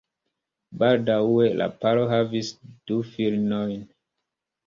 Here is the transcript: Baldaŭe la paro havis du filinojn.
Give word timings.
Baldaŭe 0.83 1.43
la 1.59 1.67
paro 1.83 2.07
havis 2.13 2.51
du 2.91 2.99
filinojn. 3.13 3.87